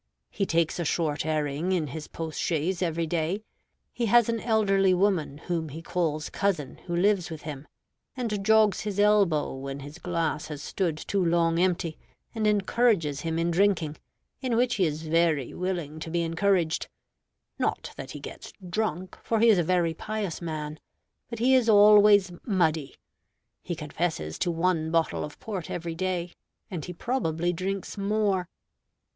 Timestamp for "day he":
3.05-4.07